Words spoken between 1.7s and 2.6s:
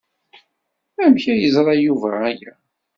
Yuba aya?